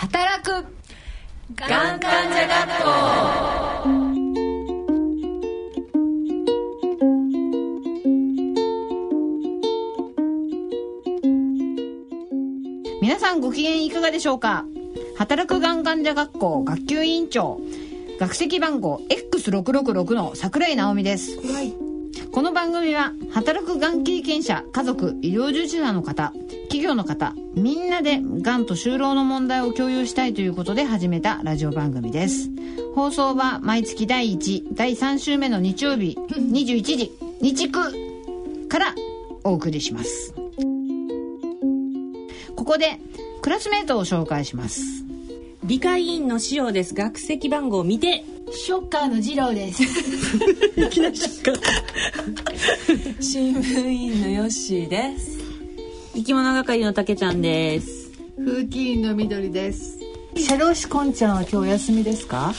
[0.00, 0.50] 働く。
[1.54, 2.88] がん患者学校
[13.02, 14.64] 皆さんご機嫌いかがでしょうか？
[15.18, 17.60] 働くがん患者学校学級委員長。
[18.18, 21.38] 学籍番号 X666 の桜井直美です、
[22.32, 26.32] この番組は働くがん経験者家族医療従事者の方
[26.70, 32.48] 企業の方みんなでがんと就労の問題を共有したいということで始めたラジオ番組です。
[32.94, 38.94] 放送は毎月第1第3週目の日曜日21時日区から
[39.42, 40.32] お送りします。
[42.54, 43.00] ここで
[43.42, 45.04] クラスメートを紹介します。
[45.64, 46.94] 理解員の塩尾です。
[46.94, 48.24] 学籍番号見て。
[48.52, 49.82] ショッカーの二郎です。
[53.20, 55.39] 新聞員のヨッシーです
[56.14, 58.10] 生き物係のたけちゃんです。
[58.38, 59.98] 風紀委員の緑です。
[60.36, 62.52] 社労士こんちゃんは今日お休みですか？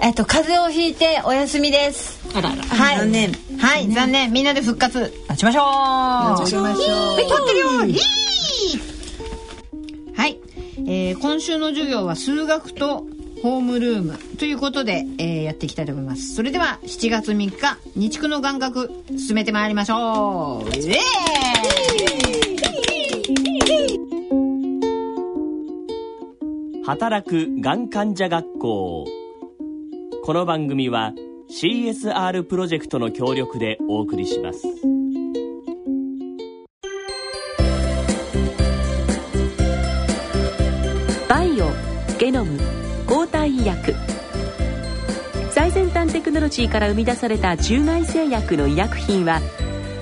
[0.00, 2.20] えっと風邪をひいてお休みです。
[2.36, 2.62] あらあら。
[2.62, 2.98] はい。
[2.98, 3.32] 残念。
[3.58, 4.32] はい残念。
[4.32, 5.12] みんなで復活。
[5.28, 5.64] 待ちましょう。
[6.40, 6.92] 待ちましょう。
[7.14, 7.28] はい。
[7.28, 7.68] 撮ってるよ
[10.14, 10.38] はい、
[10.86, 13.06] えー今週の授業は数学と
[13.42, 16.34] ホームルームということで、えーやっていきたいと思います。
[16.34, 20.76] それでは7月3日日区の眼学進めてまいりましょう。
[20.76, 21.00] イエ
[26.84, 29.04] 働くがん患者学校。
[30.24, 31.12] この番組は
[31.48, 34.64] CSR プロジェクトの協力でお送りします。
[41.28, 41.70] バイオ
[42.18, 42.58] ゲノム
[43.06, 43.94] 抗体医薬。
[45.52, 49.40] 最先端テクノロジーから生み出された中外製薬の医薬品は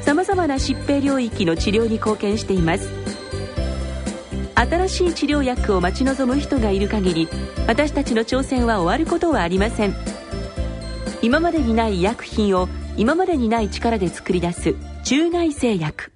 [0.00, 2.99] さまざまな疾病領域の治療に貢献しています。
[4.60, 7.28] 新しい治療薬を待ち望む人がいる限り
[7.66, 9.94] 私たちの挑戦は終わることはありません。
[11.22, 16.12] 今までにない医薬品を今までにない力で作り出す中外製薬。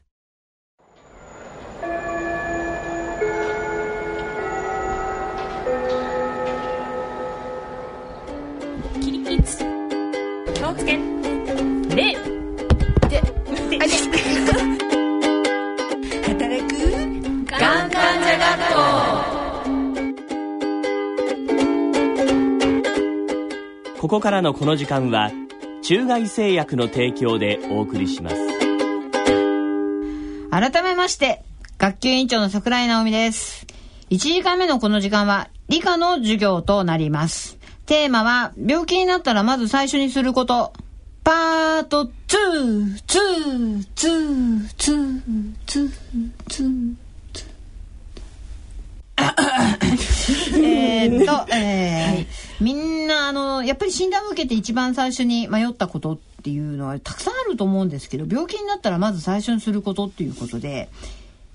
[24.15, 25.33] ここからのこの時間は
[25.83, 28.37] 中外製薬の提供でお送りします。
[30.53, 31.43] 改めまして
[31.79, 33.67] 学級委員長の桜井直美です。
[34.11, 37.59] 1時間目のこの時間は理科の授業となります。
[37.87, 40.73] テーマは病気になったらまず最初にすること。
[41.25, 42.11] パート2、
[43.09, 45.11] 2、2、2、
[45.67, 45.91] 2、
[46.47, 46.95] 2、
[50.63, 60.89] えーっと、えーみんな、あの、やっぱり診断を受けて一番最初に迷ったことっていうのはたくさんあると思うんですけど、病気になったらまず最初にすることっていうことで、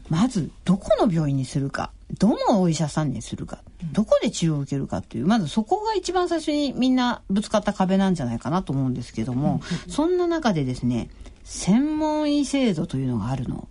[0.10, 3.60] まずどこの病院にするか、どのお医者さんにするか、
[3.94, 11.10] どこで治療を受けるかっていう、まずそこが一番最初にみんなぶつかった壁なんじゃないかなと思うんですけども、そんな中でですね、
[11.44, 13.68] 専門医制度というのがあるの、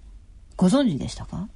[0.57, 1.49] ご存知でしたか？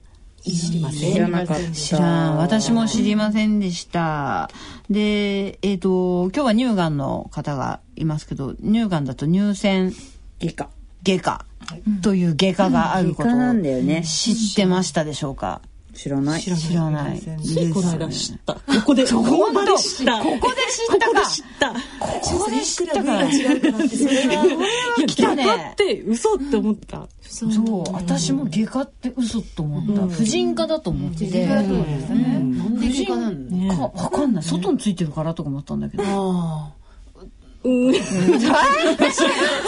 [0.51, 1.13] 知りません。
[1.13, 1.71] 知らなかった。
[1.71, 2.37] 知らん。
[2.39, 4.51] 私も知りませんでした。
[4.91, 9.93] で、えっ、と、今日は乳がんの方がいますけど、乳がんだと乳腺
[10.41, 10.71] 外科。
[11.05, 11.45] 外科。
[12.03, 14.03] という外科があることを外科なんだよね。
[14.05, 15.63] 知ってましたでしょうか？
[15.95, 16.41] 知らない。
[16.41, 17.21] 知らない。
[17.21, 17.71] 知らつい。
[17.73, 20.19] この間知ったここでここで知った。
[20.19, 21.11] ここで知ったか。
[21.11, 21.69] ここで知った
[22.01, 23.05] ここで知ったか。
[23.05, 27.07] が違うからってそれは来たねって嘘って思った。
[27.21, 30.07] そう、私も外科って嘘と思った。
[30.15, 31.47] 婦人科だと思ってて。
[31.47, 31.85] そう。
[31.85, 34.43] ですねなんで外科なのかわかんない。
[34.43, 36.03] 外についてるからとか思ったんだけど。
[37.65, 37.69] あ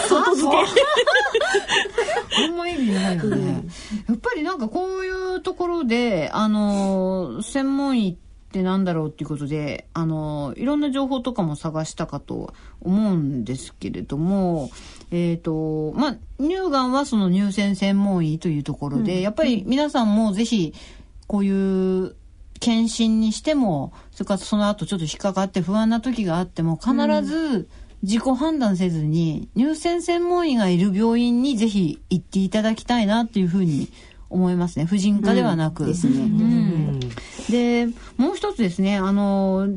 [0.09, 0.49] 外付
[2.37, 2.56] あん。
[2.56, 3.65] ま意味ないよね。
[4.09, 4.59] やっぱりなん。
[4.59, 8.16] かこういうところで、あのー、専門医っ
[8.53, 8.84] てなん。
[8.84, 10.80] だろうっていうことで、あのー、いろん。
[10.80, 13.45] な情報とかも探したかと思うん。
[13.45, 14.71] ですけれども、
[15.10, 16.92] えっ、と、まあ、乳がん。
[16.92, 20.15] はその乳腺専門医というところで、やっぱり皆さん。
[20.15, 20.74] もぜひ、
[21.27, 22.16] こういう
[22.60, 27.68] 検診にしても、それからその後ちょっと引っかかって不安な時があっても、必ず
[28.04, 33.89] 自己判断せずに、乳腺専門医がいる病院にぜひ行っていただきたいなっていうふうに
[34.28, 34.84] 思いますね。
[34.84, 35.86] 婦人科ではなく。
[35.86, 36.16] ですね。
[36.18, 37.01] うん。
[37.48, 37.86] で、
[38.18, 39.68] もう一つですね、あの、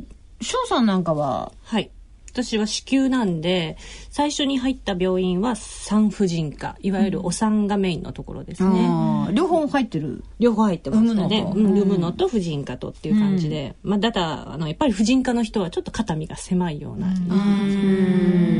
[0.42, 1.90] 翔さんなんかは、はい。
[2.34, 3.78] 私は子宮なんで
[4.18, 9.32] 最初に入った病院は産婦人科いわゆるお産がメインのところですね、あー。
[9.32, 10.24] 両方入ってる？
[10.40, 11.66] 両方入ってましたね産むのとうん。
[11.68, 17.14] 産むのと婦人科とっていう感じで、まあ、だだあのやっぱり婦人科の人はちょっと肩身が狭いような、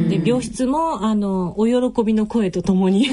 [0.10, 3.08] で病室もあのお喜びの声とともに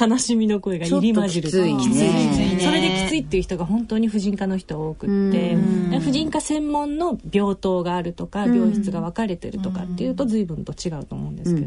[0.00, 2.60] 悲しみの声が入り混じるちょっときついね。
[2.62, 5.56] それできついっていう人が本当に婦人科の人多くって。
[5.90, 11.63] で婦人科専門の病棟があるとか病室が分かれてるとかっていうと随分と違うと思うんですけど、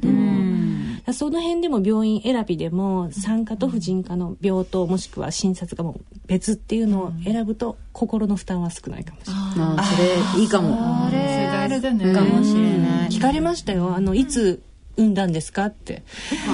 [1.14, 9.44] その辺でも病院選びでも産科と婦人科の病棟もしくは診察がもう別っていうのを選ぶと心の負担は少ないかもしれない。
[9.58, 13.96] あーそれいいかもあれあるかもしれない聞かれましたよ。
[13.96, 14.62] あの、いつ
[14.98, 16.04] 産んだんですかって。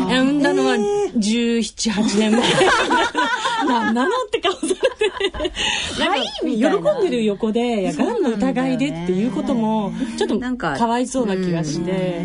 [0.07, 2.42] いや産んだのは17、8年前。
[3.68, 4.60] な、なのって顔さ
[5.03, 5.51] れて。
[6.00, 12.21] なんか喜んでる横で、いや、癌の疑いでっていうことも、ちょっとなんかかわいそうな気がして、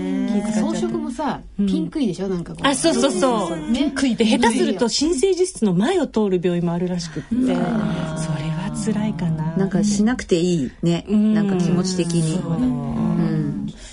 [0.55, 2.29] 装飾もさピンクいでしょ？
[2.29, 2.67] なんかこう。
[2.67, 3.59] あ、そうそうそう。
[3.73, 9.55] ピンクいで、下手すると新生児室の前を通る病院もあるらしくって、それは辛いかな。
[9.57, 11.05] なんかしなくていいね。
[11.11, 11.35] ん。
[11.35, 12.37] なんか気持ち的に。
[12.37, 13.38] うん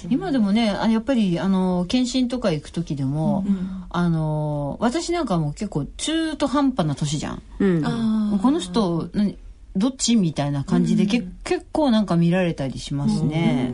[0.10, 3.46] 今でもねあやっぱりあの検診とか行く時でも、
[3.90, 7.42] あの私なんかもう結構中途半端な年じゃん。
[7.60, 8.40] うん。
[8.42, 9.38] この人何
[9.76, 13.72] どっちみたいな感じで、け結構なんか見られたりしますね。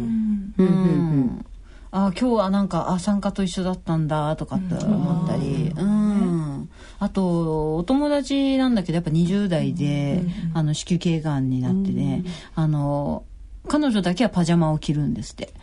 [0.58, 1.46] うん。
[1.94, 6.70] あ今日はなんかあ参加と一緒だったんだとかって思ったり、うん。
[7.00, 10.24] あとお友達なんだけどやっぱ20代で、
[10.54, 12.24] あの子宮頸がんになってね、
[12.56, 13.24] あの
[13.68, 15.54] 彼女だけはパジャマを着るんですって。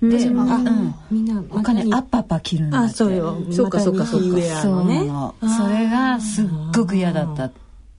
[0.00, 2.86] で、うん、みんな、お金アッパッパ着るんだって。
[2.88, 3.36] あ、そうよ。
[3.50, 5.34] そうかそうかそうかそうの。
[5.40, 7.50] それがすっごく嫌だったっ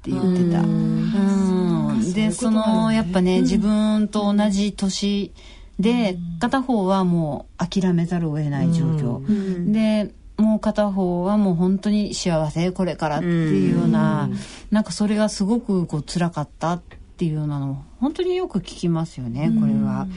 [0.03, 0.61] て言ってた。
[0.61, 2.13] うん。
[2.13, 5.31] で、その、やっぱね、自分と同じ年
[5.79, 9.71] で、片方はもう諦めざるを得ない状況。
[9.71, 14.29] で、もう片方はもう本当に幸せこれからっていうような、
[14.71, 16.81] なんかそれがすごくこう辛かったっ
[17.17, 20.07] ていうようなの本当によく聞きますよね、これは。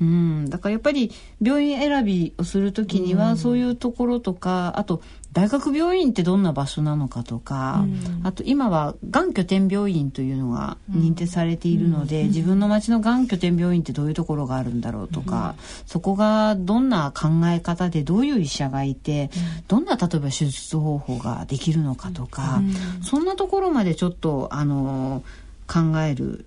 [0.00, 1.12] うん、だからやっぱり
[1.42, 5.02] 病院選びをするときにはそういうところとか、あと
[5.32, 7.84] 大学病院ってどんな場所なのかとか、
[8.24, 15.54] あと今はがん拠点病院というのが認定されているので、自分の町のがん拠点病院ってどういうところがあるんだろうとか、
[15.86, 19.30] そこがどんな考え方でどういう医者がいて、
[19.68, 22.62] どんな例えば手術方法ができるのかとか、
[23.02, 25.22] そんなところまでちょっとあの
[25.68, 26.44] 考える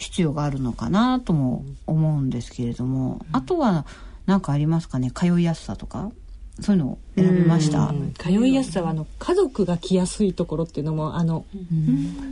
[0.00, 3.86] 必要があるのかなとも思うんですけれども、あとは
[4.26, 5.10] 何かありますかね？
[5.10, 6.10] 通いやすさとか？
[6.60, 7.88] そういうのを選びました。
[7.88, 8.12] うん。
[8.14, 11.46] 通いやすさはあの家族が来やすいところっていうのもあの、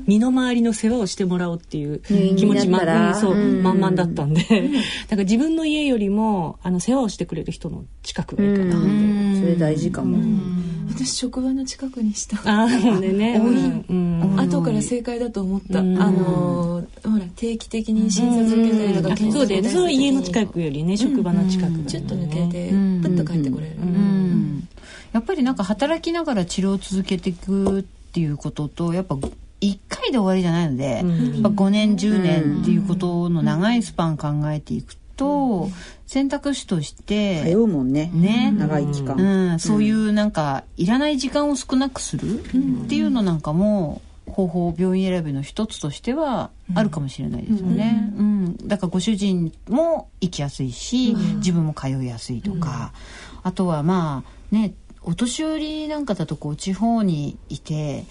[0.07, 2.01] 身の回りの世話をしてもらおうっていう
[2.37, 3.63] 気持ちま、うんそう、うん。
[3.63, 4.43] 満々だったんで、
[5.09, 8.75] だから自分の家よりもあの世話をしてくれる人の近くがいいかな、
[9.41, 10.19] それ大事かも。
[10.91, 12.39] 私職場の近くにした。
[12.45, 13.41] あねね。
[13.41, 14.37] 多い、うん。
[14.37, 16.03] 後から正解だと思った、うん。
[16.03, 19.69] あのほら定期的に診察受けたりとか、あそうだよね。
[19.69, 23.01] その家の近くくよりね職場の近くがね、ちょっと抜けてうん。
[23.03, 24.58] プッと帰ってこれる、うん
[25.19, 31.03] やっぱりなんか働きながら治療を続けていくっていうこととやっぱ1回で終わりじゃないので、やっ
[31.43, 35.69] ぱ5年10年っていうことの長いスパン考えていくと、
[36.07, 38.13] 選択肢として通うもんね。
[38.15, 38.53] ね。
[38.57, 39.17] 長い期間。
[39.17, 42.43] うん、そういうなんかいらない時間を少なくするっ
[42.89, 48.13] ていうのなんかも方法病院選びの一つとしてはあるかもしれないですよね。
[48.17, 48.69] うん。
[48.69, 52.93] だからご主人も行きやすいし、自分も通いやすいとか、
[53.43, 54.75] あとはまあね
[55.09, 58.05] お年寄りなんかだとこう地方にいて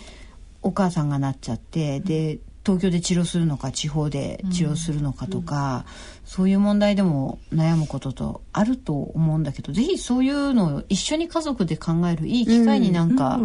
[0.64, 5.86] お母さんがなっちゃってで東京で治療するのか地方で治療するのかとか、
[6.26, 13.40] そういう問題でも悩むこととあると思うんだけどぜひそういうのを一緒に家族で考えるいい機会になんか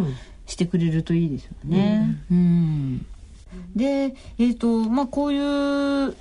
[0.46, 2.16] してくれるといいですよね。
[2.32, 3.06] うん。
[3.76, 6.16] で、えっ、と、まあ、こういう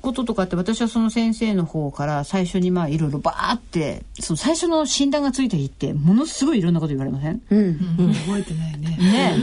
[0.00, 7.42] こととかって私はその先生の方から最初にまあいろいろバーってその最初の診断がついた日ってものすごいいろんなこと言われません？
[7.50, 7.78] うん。
[8.26, 8.96] 覚えてないね。
[8.96, 9.36] ね、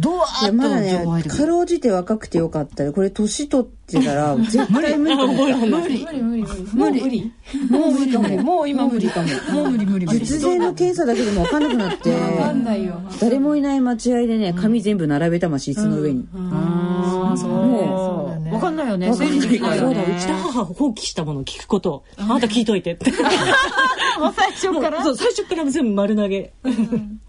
[0.00, 5.16] どうわーっとまだねかろうじて若くてよかったこれ年取ってたら絶対無理。
[5.16, 5.54] 無理。
[5.54, 6.04] 無理。
[6.04, 6.52] 無理。
[6.74, 7.02] 無理。
[7.02, 7.32] 無理。
[7.70, 8.12] もう無理。
[8.12, 9.08] かももう今無理。
[9.08, 9.28] かも
[9.62, 9.86] もう無理。
[9.86, 10.06] 無理。
[10.06, 10.18] 無理。
[10.26, 16.83] 術前の検査だけでも分かんなくなってわかんないよ誰もいない待合でね紙全部並べたまし椅子の上にうもそうだね分
[18.64, 19.12] かんないよね。
[19.12, 22.04] そうだ、ねうちの母放棄したものを聞くこと。
[22.16, 22.92] あなた聞いといて。
[22.92, 23.10] って。
[23.10, 25.02] もう最初から？
[25.02, 26.52] そう、最初から全部丸投げ。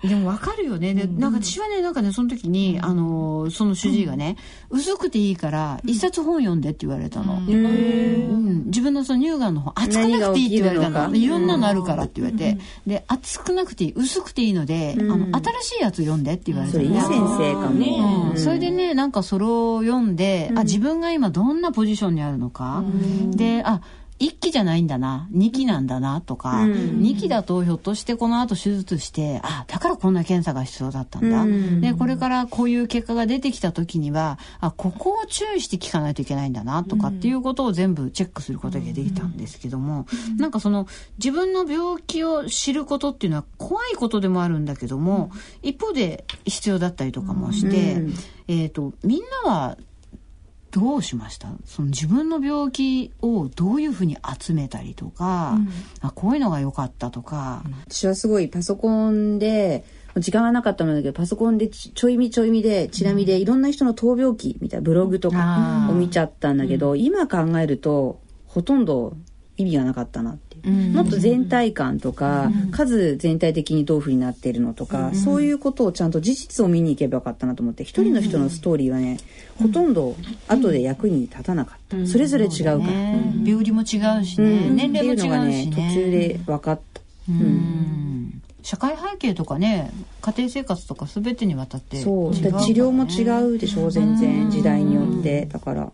[0.04, 0.94] でもわかるよね。
[0.94, 4.38] で、なんか私はね、なんかね、その時に、あのー、その主治医がね、
[4.70, 7.36] 薄くていいから、一冊本読んでって言われたの。
[7.36, 8.66] うん。
[8.66, 11.16] 自分のその乳がんの本、厚くなくていいって言われたの。
[11.16, 16.86] いろんなのあるからって言われて、で、厚くなくていい、薄くていいので、あの、新しいやつ読んでって言われたの。
[16.86, 18.30] それいい先生かも。
[18.32, 18.38] うん。
[18.38, 22.84] それでねなんかそれを読んで、あ自分が今どんなポジションにあるのか、
[23.32, 23.82] であ
[24.18, 25.28] 一期じゃないんだな。
[25.32, 31.46] 二期なんだなとか、二期だとひょっとしてこの後手術してあだからこんな検査が必要だったんだ、
[31.82, 40.06] でこれからこういう結果が出てきた時にはあここを注意して聞かないといけないんだなとかっていうことを全部チェックすることができたんですけども、
[40.38, 48.02] なんかその自分の病気を知ることっていうのは怖いことでもあるんだけども、一方で必要だったりとかもして、
[48.48, 49.78] えっ、とみんなは
[50.76, 51.48] どうしました？
[51.64, 55.58] その自分の病気をどういうふうに集めたりとか、
[56.02, 59.86] あこういうのが良かったとか、私はすごいパソコンで
[60.18, 69.16] 時間がなかったのだけどパソコンでちちょいみちょいみでチラ見でいろんな人の闘病記みたいなブログとかを見ちゃったんだけど、今考えるとほとんど
[69.56, 70.38] 意味がなかったな
[70.70, 79.18] もっと全体感とか、数全体的にどういうふうになっているのとか、そういうことをちゃんと事実を見に行けばよかったなと思って一人の人のストーリーはね、
[79.58, 80.16] ほとんど
[80.48, 82.78] 後で役に立たなかった、それぞれ違うから。
[82.78, 83.34] ね。
[83.46, 85.66] 病理も違うし年齢も違うしね。
[85.66, 87.02] ね途中で分かった。
[87.30, 88.42] うん。
[88.64, 89.92] 社会背景とかね
[90.22, 94.50] 家庭生活とか全てにわたってそう、治療も違うでしょ全然。
[94.50, 95.46] 時代によって。
[95.46, 95.92] だから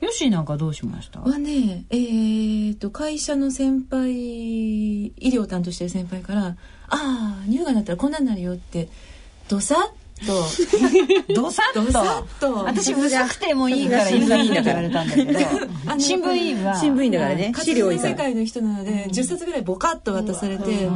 [0.00, 1.20] よしなんかどうしました？
[1.20, 6.56] はねえー、と会社の先輩医療を担当してる先輩から
[6.88, 8.88] 「ああ乳がんだったらこんなんなるよ」って
[9.48, 11.34] どさっと。
[11.34, 11.80] どさっと？
[11.82, 12.54] っと。
[12.64, 15.38] 私薄くてもいいから新聞委員だから言われたんだけど。
[15.90, 17.52] あの新聞委員は新聞員だからね。
[17.62, 18.10] 資料いいから。
[18.10, 20.92] 世界の人なので、10冊ぐらいボカッと渡されて「う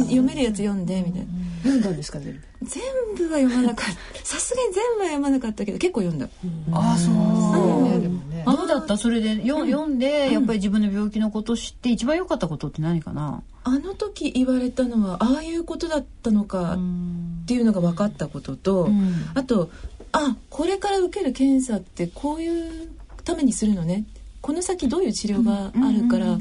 [0.00, 1.26] ん、読めるやつ読んで」みたいな
[1.64, 2.40] 読んだんですか全部。
[2.62, 2.82] 全
[3.16, 4.24] 部は読まなかった。
[4.24, 6.28] さすがに全部は読まなかったけど結構読んだ。
[6.72, 7.82] ああそう。
[7.84, 8.44] ねでもね。
[8.46, 8.96] どうだった。
[8.96, 13.42] それでよ、読んでやっぱり自分の病気のことを知って一番良かったことって何かな？
[13.64, 19.14] あの時言われたのはああいうことだったのかっていうのが分かったことと、ん。
[19.34, 19.70] あと
[20.12, 22.90] あこれから受ける検査ってこういう
[23.24, 24.04] ためにするのね。
[24.42, 26.38] この先どういう治療があるから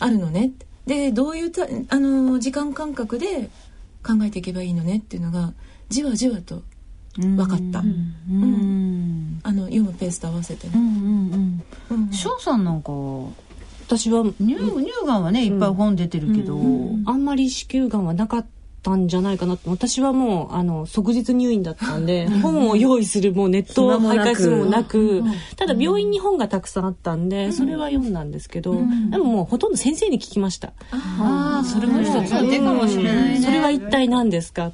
[0.00, 0.52] あるのね。
[0.86, 3.48] でどういうたあの時間感覚で
[4.02, 5.52] 考えていけばいいのねっていうのが
[5.88, 6.62] じわじわと
[7.16, 12.02] 分かった、うんあの読むペースと合わせてね、うんうんうん。
[12.02, 12.12] うん。
[12.12, 12.92] 翔さんなんか
[13.86, 16.60] 私は乳乳がんはねいっぱい本出てるけど、
[17.06, 18.48] あんまり子宮がんはなかった
[18.94, 19.68] んじゃないかなって。
[19.68, 25.22] 私はもうあの即日入院だったんで本を用意するもうネットを徘徊するもなく
[25.56, 30.72] ただ病院に本がたくさんあったんでそれは読んだんですけどでももうほとんど先生に聞きました。
[30.92, 33.40] ああそれも一つの手かもしれないね。
[33.40, 34.72] それは一体何ですか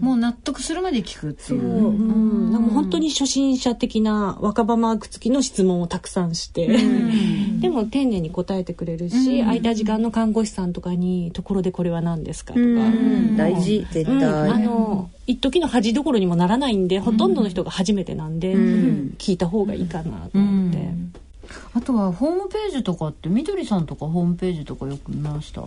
[0.00, 1.60] もう納得するまで聞くっていう。
[1.60, 1.90] う。
[1.92, 2.52] ん。
[2.52, 6.68] なん当に初心者的な若葉マーク付きの質問をたくさんして、
[7.60, 12.64] でも丁寧に答えてくれるし、空いた時間の看護師さんとかに「ところでこれは何ですか?」とか。
[12.64, 13.36] うん。
[13.36, 14.20] 大事絶うん。
[14.20, 19.14] 対、あの一時の恥どころにもならないんで、ほとんどの人が初めてなんで、ん。
[19.18, 20.78] 聞いた方がいいかなと思って、
[21.74, 25.62] あとはホームページとかってみどりさんとかホームページとかよく見ました？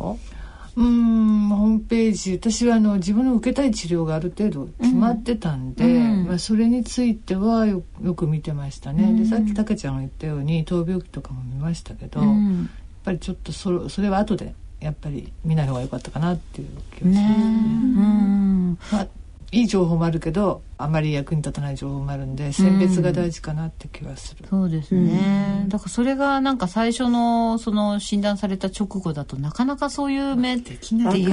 [0.76, 6.26] うーんホームページ私はあの自分の受けたい治療がある程度決まってたんで、うん。
[6.28, 12.70] まあ、それについてはよよく見てましたね、でさっきたけちゃんが言ったように闘病期とかも見ましたけど、やっうん
[13.04, 17.20] ぱりちょっとそれそれは後でやっぱり見ない方が良かったかなっていう気がしますね。
[17.20, 17.26] ね。
[17.36, 18.78] うん。
[18.92, 19.08] まあ
[19.56, 24.46] いい情報もあるけどあまり役に立たない情報もあるんで選別が大事かなって気はする。
[24.50, 30.78] そうですね、だからそれがなんか最初のその診断された直後だとなかなかそういう目ってい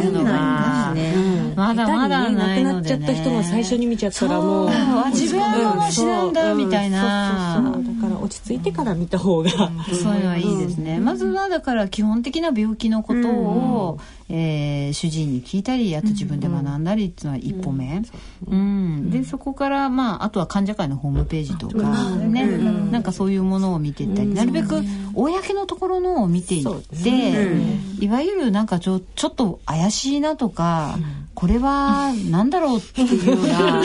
[0.08, 7.56] うのがね、まだまだ下手にねないので、亡くなっちゃね、った人が最初に見ちゃったらもうあ自分はもう死なんだみたいな。
[7.56, 7.94] そうそうそう。
[7.96, 13.98] だから落ち着いてから見た方が、そういうのはいいですね、まずはだから基本的な病気のことを、
[14.28, 18.02] えー主治医に聞いたりあと自分で学んだりっていうのは一歩目、
[18.46, 19.10] うん。
[19.10, 22.46] でそこから、まあ、あとは患者会のホームページとか、ね。
[22.90, 24.82] なんかそういうものを見ていったり、なるべく
[25.14, 30.98] 公のところのを見ていって、いわゆるなんかちょちょっと怪しいなとか、
[31.34, 33.82] これは何だろうっていうような、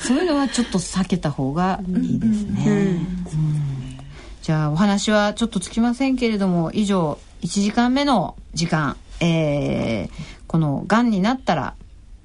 [0.00, 2.64] そういうのはちょっと避けた方がいいですね。
[2.66, 3.98] うん。
[4.42, 11.74] じゃあお話はちょっとつきませんけれども以上1時間目の時間、えーこのがんになったら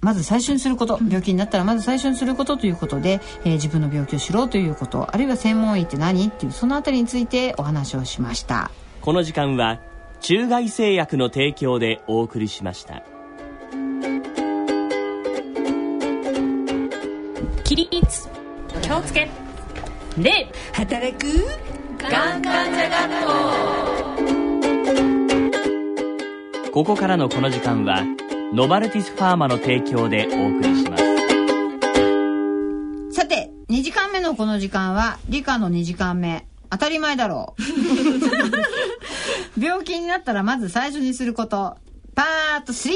[0.04, 5.08] まず最初にすること病気になったらまず最初にすることということで、えー自分の病気を知ろうということ。
[5.14, 8.72] あるいは専門医って何っていうそのあたりについてお話をしました。
[9.02, 9.80] この時間は
[10.20, 13.04] 中外製薬の提供でお送りしました。
[17.64, 18.30] 起立。
[18.82, 19.30] 気をつけ。
[20.18, 21.28] 礼働く。
[22.00, 23.10] がん患者学
[26.66, 28.04] 校ここからのこの時間は
[28.54, 31.04] ノバルティスファーマの提供でお送りします
[33.12, 37.64] さて2時間目のこの時間は理科の2時間目当たり前だろう
[39.60, 41.76] 病気になったらまず最初にすること
[42.14, 42.92] パート 3!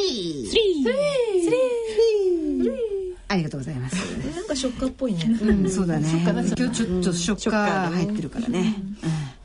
[3.29, 3.95] ありがとうございます。
[4.35, 5.25] なんかショッカーっぽいね。
[5.41, 6.07] うん、そうだね。
[6.23, 6.69] 今日ちょっ
[7.03, 8.75] とショッカー入ってるからね。
[9.03, 9.36] うん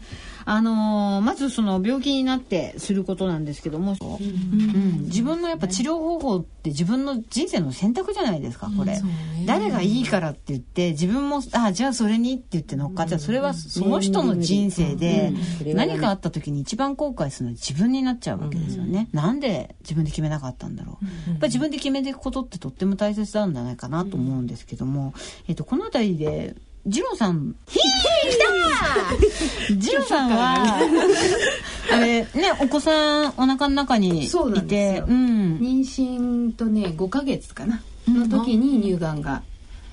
[0.44, 5.02] あのーまずその病気になってすることなんですけども、うん。
[5.04, 9.00] 自分のやっぱ治療方法って自分の人生の選択じゃないですかこれ、
[9.46, 15.32] 誰がいいからって言って自分もあじゃあそれにって言って乗っかっちゃうそれはその人の人生で
[15.74, 25.14] 何かあった時に一番後悔するのは自分になっちゃうわけですよね、なんで自分で決めなかったんだろう、やっぱり自分で決めていくことってとっても大切なんじゃないかなと思うんですけども、
[25.48, 26.54] えっとこの辺りで
[26.84, 28.38] ジローさん、ひー来
[29.70, 30.78] たジローさんは、
[31.92, 32.28] あれ、ね、
[32.60, 35.58] お子さんお腹の中にいて、ようん。
[35.58, 37.80] 妊娠とね5ヶ月かな。
[38.08, 39.42] の時に乳がんが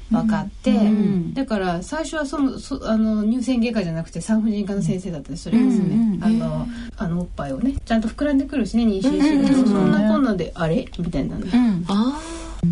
[0.09, 1.31] 分かって、ん。
[1.35, 6.13] だから最初はそのそあの乳腺外科じゃなくて産婦人科の先生だったりするんですね、うん。
[6.15, 6.23] うん。
[6.23, 6.67] あの
[6.97, 10.89] あのおっぱいをねちゃんと膨らんでくるしね妊娠してると、そんなこんなんであれ？
[10.97, 11.45] みたいなの。
[11.45, 11.85] うん。
[11.87, 12.19] あ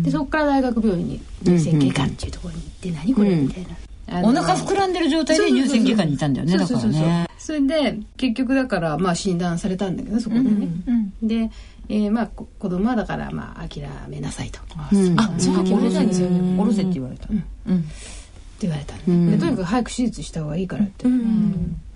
[0.02, 3.36] でそこから大学病院に乳腺外科っていうところに行って、何これ？
[3.36, 3.68] みたいな。
[4.22, 7.28] お腹膨らんでる状態で乳腺外科にいたんだよね、だからね。
[7.38, 10.68] それで結局だからまあ診断されたんだけどそこでね、
[11.22, 11.50] で、
[11.88, 14.60] えーまあこ子供はだからまあ諦めなさいと。
[14.76, 15.16] あ、そう。
[15.16, 15.28] か、
[15.62, 16.60] 決めたんですよね。
[16.60, 17.26] おろせって言われた。
[17.26, 21.06] って言われたの、でとにかく早く手術した方がいいからって、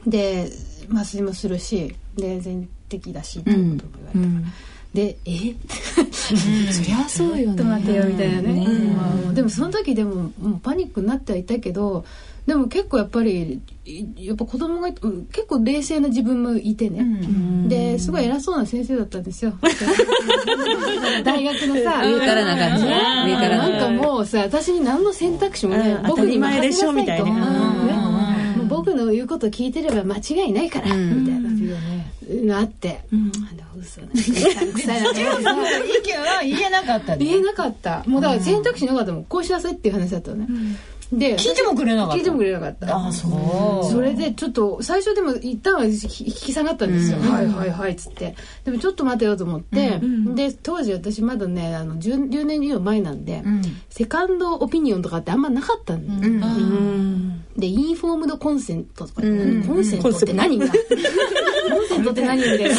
[0.07, 0.49] で
[0.93, 4.53] 麻酔もするしで全摘だしっていうことも言われたから、
[4.95, 5.55] でえ？
[6.13, 6.35] そ
[6.85, 7.45] りゃそうよね。
[7.45, 12.05] ちょっと待てよみたいなね、まあでもその時でももうパニックになってはいたけど
[12.47, 15.03] でも結構やっぱりいやっぱ子供が結
[15.49, 17.07] 構冷静な自分もいてね、
[17.69, 19.55] ですごい偉そうな先生だったんですよ。
[21.25, 22.85] 大学のさ上からな感じ。
[22.85, 22.93] ね
[23.27, 23.69] 上から。
[23.69, 26.61] なんかもうさ私に何の選択肢もね、僕に任せなさいと。
[26.61, 27.31] 当たり前でしょみたいな。
[27.31, 27.87] うん。
[27.87, 28.67] ね。
[28.69, 31.42] 僕の言うことを聞いてれば間違いないから、みたいな
[32.31, 34.01] のあって、あの嘘。
[34.01, 35.53] ね臭いなと思ってさ
[35.85, 38.03] 意見は言えなかった言えなかった。
[38.07, 39.25] もうだから選択肢なかったもん。
[39.25, 40.47] こうしなさいっていう話だったのね、
[41.13, 42.17] で聞いてもくれなかった。
[42.17, 42.97] 聞いてもくれなかった。
[42.97, 43.91] あ、そう。
[43.91, 48.35] それでちょっと最初でも一旦は引き下がったんですよ、はいはいはいっつって。
[48.65, 50.01] でもちょっと待てよと思って、
[50.35, 53.43] で当時私まだねあの 10, 10年以上前なんで、
[53.91, 56.33] セカンドオピニオンとかってあんまなかったんだよ、
[57.57, 60.67] でインフォームドコンセントとか、コンセントって何が？
[61.73, 62.75] コンセントって何みたいな。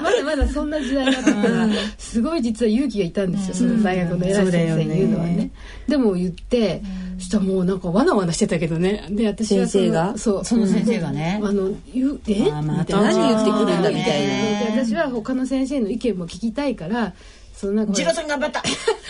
[0.00, 5.50] まだまだそんな時代だったから、すごい実は勇気がいたんですよ、その大学の偉い先生に言うのはね。
[5.88, 6.82] でも言って
[7.18, 9.06] そしたらもうなんかわなわなしてたけどね。
[9.10, 10.16] で私は先生が？
[10.16, 10.44] そう。
[10.44, 11.40] その先生がね？
[11.42, 12.50] あの言うえ？
[12.50, 14.74] 何言ってくるんだみたいな。
[14.74, 17.12] で私は他の先生の意見も聞きたいから
[17.54, 18.62] そのなんかジローさん頑張った。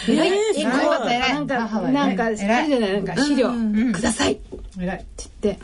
[0.08, 0.32] 偉い。
[0.56, 1.34] え頑張った偉い。
[1.34, 1.58] なんか
[1.92, 2.68] なんかあるじゃない。
[2.68, 3.52] なんか資料
[3.92, 4.32] ください。
[4.32, 5.06] って偉い。
[5.42, 5.60] 言って。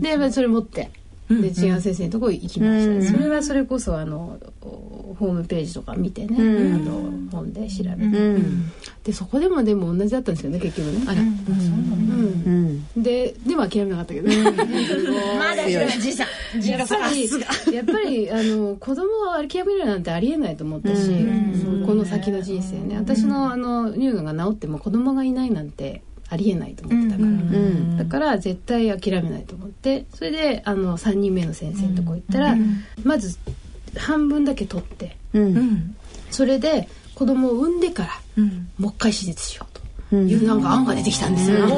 [0.00, 0.90] でまあそれ持って
[1.30, 3.12] で違う先生のところ行きました。
[3.12, 6.36] それはそれこそあのホームページとか見てね。
[6.36, 8.36] あの本で調べて。
[9.04, 11.04] でそこでもでも同じだったんですよね結局ね。
[11.06, 11.20] あら。
[11.20, 12.84] うん。
[12.96, 14.28] ででも諦めなかったけど。
[15.38, 15.90] まだ強い。
[16.00, 16.60] じいさん。
[16.60, 16.88] ジロやっ。
[16.88, 17.30] ぱり
[17.74, 21.10] やっぱりあの子供を諦めるなんてありえないと思ったし、
[21.86, 22.96] この先の人生ね。
[22.96, 30.06] 私のあの乳がんが治っても子供がいないなんてありえないと思ってたから、だから絶対諦めないと思って。
[30.14, 32.56] それであの3人目の先生のとこ行ったら、
[33.02, 33.36] まず
[33.96, 35.16] 半分だけ取って。
[35.34, 35.96] うん。
[36.30, 38.10] それで子供を産んでから、
[38.78, 39.79] もう一回手術しようと
[40.16, 41.66] いうなんか案が出てきたんですよ。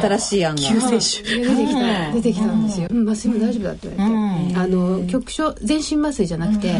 [0.00, 0.62] 新しい案が。
[0.62, 1.22] 救世主。
[1.22, 6.74] 出てきた出てきたんですよ、うん、麻酔も大丈夫だって言われて、あの局所全身麻酔じゃなくて、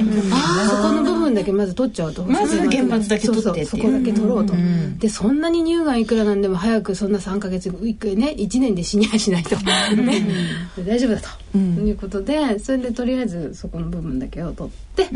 [0.71, 2.25] そこの部分だけまず取っちゃおうと。
[2.25, 3.65] まず原発だけ取ってそうそう。
[3.67, 4.55] そこだけ取ろうと、
[4.99, 9.57] でそんなに乳がんいくらなんでも早くそんな3か月いくね1年で死にはしないと、
[10.83, 11.21] 大丈夫だ
[11.53, 15.09] と、いうことでそれでとりあえずそこの部分だけを取って、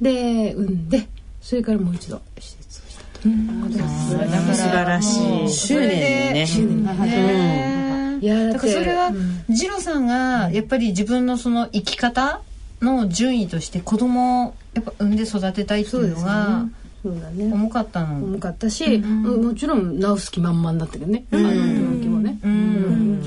[0.00, 1.08] で産んで
[1.40, 2.93] それからもう一度手術をしたと。
[3.24, 5.48] 素晴らしい。
[5.48, 5.88] 執念
[6.34, 8.26] にねい。
[8.26, 9.12] やだからそれは、
[9.48, 12.42] ジローさんがやっぱり自分のその生き方
[12.82, 16.66] の順位として子供をやっぱ産んで育てたいっていうのが
[17.02, 17.52] そうだね。
[17.52, 18.16] 重かったの。
[18.16, 22.38] 重かったし、もちろん治す気満々だったけどね、あの病気もね、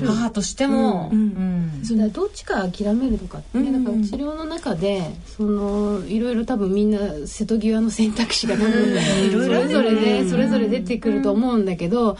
[0.06, 1.10] 母としても、
[1.82, 8.72] それはどっちか諦めるとかってね、だから治療の中でそのいろいろ多分みんな瀬戸際の選択肢が多分
[9.30, 12.16] それぞれでそれぞれ出てくると思うんだけど、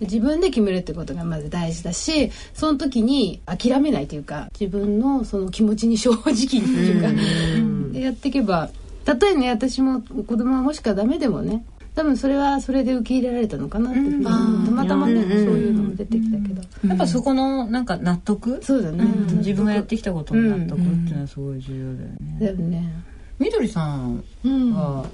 [0.00, 8.70] 自分で決めるってことがまず大事だしその時に諦めないというか自分のその気持ちに正直にっていうか、やっていけば
[9.04, 14.30] たとえね私も子供はもしかダメでもね多分それはそれで受け入れられたのかなっていうふうにた
[14.70, 15.59] またまね、そういうの
[15.90, 19.04] も出てきたけど、やっぱそこのなんか納得、そうだね、
[19.38, 22.92] 自分がやってきたことの納得っていうのはすごい重要だよね、だよね
[23.38, 25.04] みどりさんは、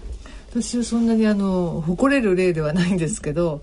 [0.51, 3.63] 私はそんなにあの誇れる例ではないんですけど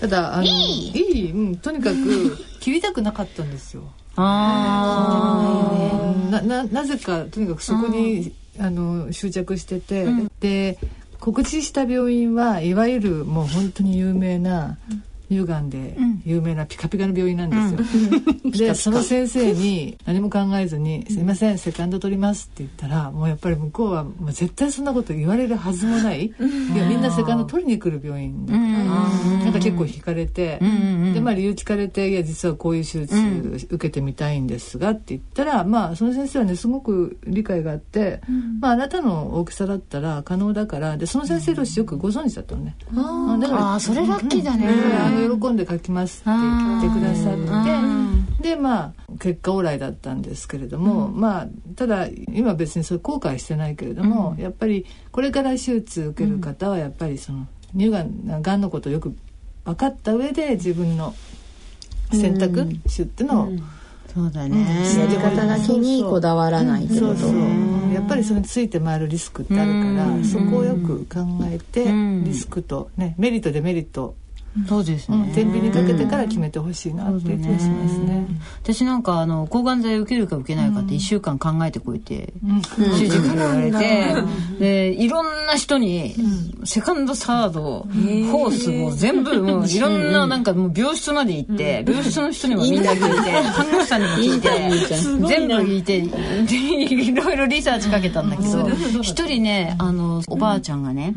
[0.00, 0.48] ただあのい
[0.90, 3.82] いうん、とにかく切りたくなかったんですよ。
[4.16, 10.06] あなななぜかとにかくそこに、あの執着してて、
[10.40, 10.78] で
[11.20, 14.78] 告知した病院はいわゆるもう本当に有名な
[15.30, 18.68] 乳がんで有名なピカピカの病院なんですよ。
[18.68, 26.26] でその先生に何も考えずに「すいませんセカンド取ります」って言ったらもうやっぱり向こうはもう絶対そんなこと言われるはずもない。
[26.26, 28.64] いやみんなセカンド取りに来る病院だから
[29.44, 30.58] なんか結構惹かれて
[31.14, 33.16] でまあ理由聞かれて「いや実はこういう手術
[33.70, 38.20] 受けてみたいんですが」って言ったらまあその先生はねすごく理解があって
[38.60, 42.76] 「まああなたの大きさだったら可能だから」でその先生同士よくご存知だったのね。
[43.40, 44.66] だからあそれラッキーだね、
[45.18, 59.16] 喜んで書きますって言ってくださってでまあ結果オーライだったんですけれども、まあただ今別にそれ後悔してないけれども、やっぱりこれから手術受ける方はやっぱりその乳がんがんのことをよく
[59.64, 61.14] 分かった上で自分の
[62.12, 63.48] 選択肢っていうのを、
[64.14, 64.64] そうだね、
[64.96, 67.92] やり方だけにこだわらないってこと、そうそう。
[67.92, 71.84] やっぱりそれについて回るリスクってあるから、そこをよく考えて、
[72.24, 74.14] リスクとねメリットデメリット
[74.68, 78.26] そうですね、天秤にかけてから決めてほしいなっていう気がしますね。
[78.62, 82.32] 私なんかあの抗がん剤受けるか受けないかって1週間考えてこいて、
[82.76, 84.14] 主人から言われて、
[84.58, 86.14] でいろんな人に、
[86.64, 87.86] セカンドサード、
[88.30, 88.58] ホー。
[88.58, 94.48] スも全部もういろんななんかもう病室まで行って、病室の人にもみんな聞いて看護師さんにも聞いて
[95.28, 98.68] 全部聞いていろいろリサーチかけたんだけど
[99.02, 101.14] 一人ねあのおばあちゃんがね、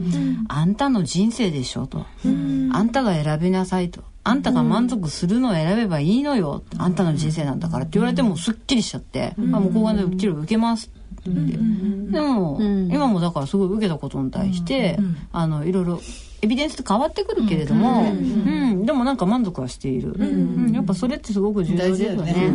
[0.47, 4.03] あんたの人生でしょと、あんたが選びなさいと。
[4.23, 6.63] あんたが満足するのを選べばいいのよ。
[6.77, 11.29] あんたの人生なんだからって言われてもすっきりしちゃって、あもう抗がん剤治療受けますって。
[11.29, 14.99] でも、今もだからすごい受けたことに対して、
[15.31, 16.01] あの、いろいろ
[16.41, 20.13] エビデンスって変わってくるけれども、うん、でもなんか満足はしている。
[20.17, 20.71] うん。
[20.71, 22.51] やっぱそれってすごく重要ですよね。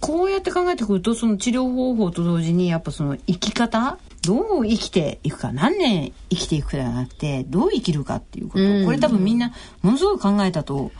[0.00, 8.84] こうやって考えてくるとその治療方法と同時にやっぱその生き方どう生きていくか何年生きていくかではなくてどう生きるかっていうこと、うん。
[8.84, 10.92] これ多分みんなものすごい考えたと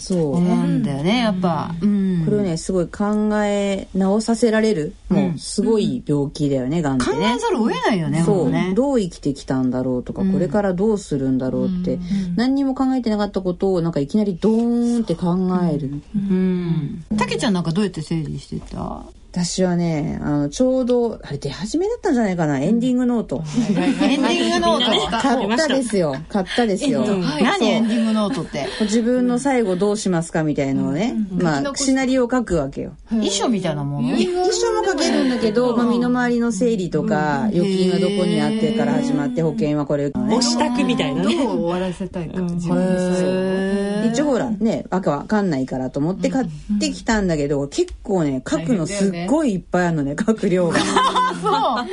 [0.00, 0.36] そう。
[0.36, 8.72] 思うんだよね、やっぱ、うん、これをねすごい考え直させられるもうすごい病気だよね、がんって考ねえざるを得ないよねそう、ね。
[8.74, 12.00] どう生きてきたんだろうとか、これからどうするんだろうって、
[12.34, 15.36] 何にも考えてなかったことをなんかいきなりドーンって考
[15.72, 17.04] える、うん。
[17.16, 19.04] たけちゃんなんかどうやって整理してた？
[19.36, 23.44] 私はねあのちょうどあれ出始めだったんじゃないかな、エンディングノート。
[23.68, 25.10] エンディングノート。
[25.18, 26.16] 買ったですよ。
[26.30, 28.66] 買ったですよ、何エンディングノートって？
[28.80, 32.94] 自分の最後どうしますかみたいのをね、まあシナリオを書くわけよ。
[33.20, 41.36] 遺書みたいなもの一緒も書けるんだけど、まあ、身の回りの整理とか、預金はどこにあってから始まって保険はこれ、お支度みたいなね。
[41.36, 46.48] どう終わらせたいか、一応ほらねわけわかんないからと思って買っ
[46.80, 50.78] てきたんだけど、結構ね書くのすっごいいっぱいあるのね 書く量が。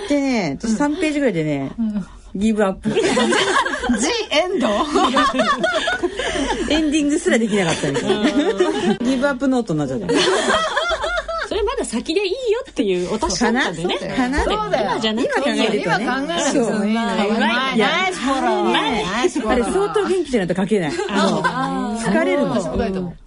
[0.09, 1.71] でね私3ページぐらいでね、
[2.35, 2.89] ギブアップ。
[2.89, 2.97] ジ
[4.31, 4.67] エンド？
[6.69, 8.29] エンディングすらできなかったみたいな。
[8.99, 10.07] ギブアップノートになっちゃった
[11.93, 13.97] 先でいいよっていうお達しだったんでね。
[13.99, 14.91] かなそうだよ。
[14.93, 15.73] 今じゃなくていいよ。
[15.75, 20.91] 今考えなくてもナイスフォローナイスフォローあれ相当元気じゃないと書けない。
[20.91, 22.63] 疲れるもん。
[22.63, 23.17] 書いたもん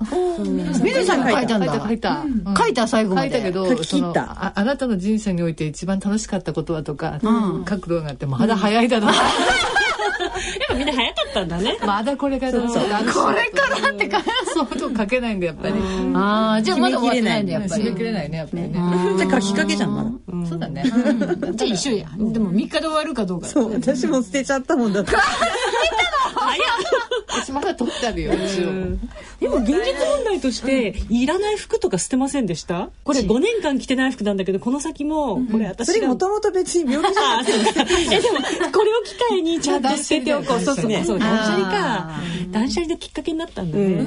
[0.82, 2.54] みどりさんが書いたん書いただ書いた、うん。
[2.56, 3.30] 書いた最後まで。
[3.30, 4.22] 書いたけど書き切った。
[4.32, 9.12] ああなたの人生において一番楽しかったことはとか、書くのがあってまだ早いだろう、
[10.68, 11.78] ぱみんな早かったんだね。
[11.84, 14.22] まだこれからだろうこれからってか
[14.54, 15.74] そうと書けないんだやっぱり。
[16.14, 17.82] ああじゃあまだ終わってないんだやっぱり。
[17.82, 18.62] 締め切れないねやっぱり。
[18.62, 18.70] ね。
[19.18, 20.10] じゃあ書きかけじゃんまだ。
[20.48, 20.84] そうだね。
[21.54, 22.08] じゃあ一緒や。
[22.16, 25.12] でも3日で終わるかどうかそう私も捨てちゃったもんだって。
[26.36, 26.56] 早っ
[27.28, 28.72] 私まだ取ってあるよ一応。
[29.40, 29.74] でも現実
[30.06, 32.90] 問題としていらない服とか捨てませんでした？
[33.04, 38.38] これ5年間着てない服なんだけどこの先もこれ私それがもともと別に病気じゃあそうかえでも
[38.72, 42.20] これを機会にちゃんと捨てておこうそうそうそう断捨離か
[42.50, 44.04] 断捨離のきっかけになったんだね。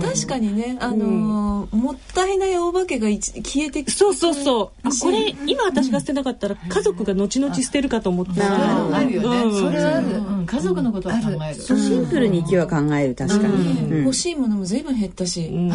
[0.00, 4.88] 確かにねあのーもったいないお化けが一消えてきそうそうそう。
[4.88, 9.60] あこれ今私が捨てなかったら家族が後々捨てるかと思ったらあるよね、うん。
[9.60, 11.54] それはある、うん、家族のことは考える。
[11.60, 14.02] シンプルに生きは考える確かに、うん。
[14.04, 15.72] 欲しいものも随分減ったし、うん。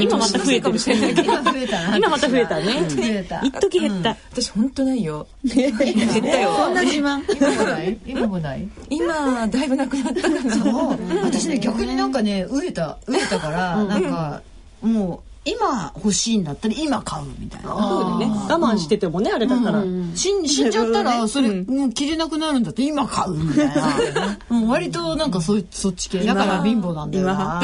[0.00, 0.78] 今また増えてる。
[0.78, 0.90] し
[1.24, 2.56] 今増えたな今また増えた。
[2.60, 4.16] ね増えた一時減った。
[4.32, 5.26] 私本当ないよ。
[5.44, 6.54] 減ったよ。
[6.56, 7.22] そんな自慢？
[7.36, 7.98] 今もない？
[8.06, 8.68] 今もない？
[8.90, 10.54] 今だいぶなくなったかな。
[10.54, 10.98] そう。
[11.24, 14.42] 私ね逆になんかね飢えた飢えたからなんか
[14.82, 17.70] もう今欲しいんだったら今買うみたいな。
[17.70, 18.26] そうだよね。
[18.48, 19.82] 我慢しててもねあれだから。
[20.14, 23.66] 死ん死んじゃったらそれもう着れなくなるんだって今買うみたい
[24.14, 24.38] な。
[24.50, 24.68] うん。
[24.68, 26.20] 割となんかそそっち系。
[26.20, 27.60] だから貧乏なんだよな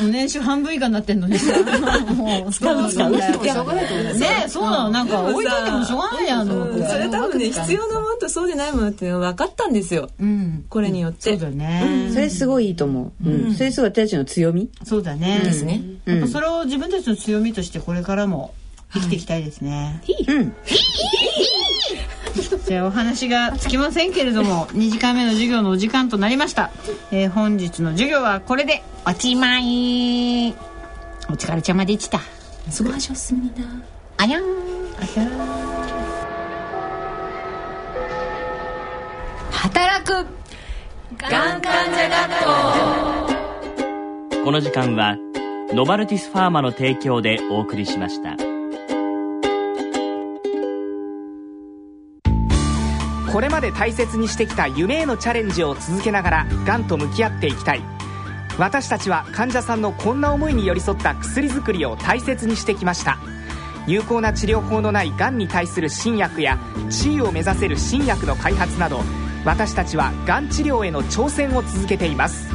[0.00, 1.52] 年収半分以下になってんのにさ。
[2.14, 4.90] もう使う使うしょうがないと思うねそうなの。
[4.90, 6.88] なんか置いといてもしょうがないやんと思って。
[6.88, 10.08] それ多分ね必要なものとそうじゃないものっていうのは分かったんですよ。
[10.20, 10.64] うん。
[10.68, 12.10] これによって、そうだね。
[12.12, 13.54] それすごいいいと思う、うん。
[13.54, 14.70] それすごい私たちの強み。
[14.84, 15.40] そうだね。
[15.44, 15.82] ですね。
[16.06, 18.54] やっぱそれを自分たちの強みとしてこれからも
[18.94, 20.54] 生きていきたいですね、うん
[22.66, 26.70] じゃあお話がつきませんけれども2時間目の授業のお時間となりました、
[27.10, 28.82] えー本日の授業はこれで。
[29.04, 30.52] おしまい。
[31.28, 32.20] お疲れちゃまでした。
[32.70, 33.68] その話を進みな
[34.16, 34.44] あにゃん。
[39.50, 40.42] 働く。
[41.18, 42.30] がん患者学
[44.38, 45.16] 校この時間は
[45.72, 48.51] ノバルティスファーマの提供でお送りしました
[53.32, 57.82] これまで大切にしてきた夢へのチャレンジを続けながらがんと向き合っていきたい。
[58.58, 63.16] 私たちは患者さんのこんな思いに寄り添った薬作りを大切にしてきました。
[63.86, 66.58] 有効な治療法のないがんに対する新薬や
[66.90, 69.00] 地位を目指せる新薬の開発など
[69.46, 72.50] 私たちはがん治療への挑戦を続けています。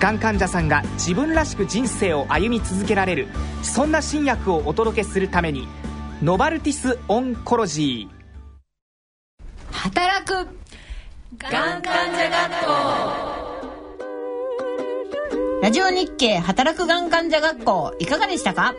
[0.00, 3.28] がん患者さんが自分らしく人生を歩み続けられる
[3.62, 5.68] そんな新薬をお届けするために
[6.22, 8.15] ノバルティス・オンコロジー
[9.86, 10.48] 働く。
[11.38, 12.72] がん患者学校
[15.62, 18.74] ラジオ日経働くがん患者学校いかがでしたか？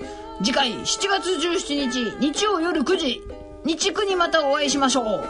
[0.41, 3.21] 次回7月17日日曜夜9時
[3.65, 5.25] 日区にまたお会いしましょう。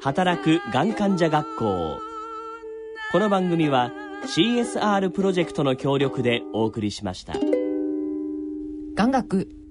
[0.00, 1.98] 働くがん患者学校。
[3.10, 3.90] この番組は
[4.26, 7.34] CSR プロジェクトの協力でお送りしました。
[8.94, 9.61] 眼学